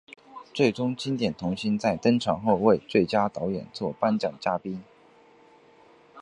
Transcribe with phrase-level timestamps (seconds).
[0.51, 4.83] 最终经典童星在登场后为最佳导演作颁奖嘉宾。